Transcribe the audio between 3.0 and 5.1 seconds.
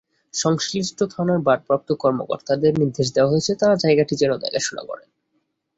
দেওয়া আছে, তাঁরা জায়গাটি যেন দেখাশোনা করেন।